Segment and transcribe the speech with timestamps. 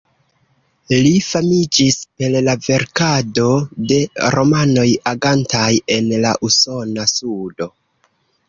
[1.07, 3.45] Li famiĝis per la verkado
[3.91, 3.99] de
[4.37, 7.71] romanoj agantaj en la usona sudo.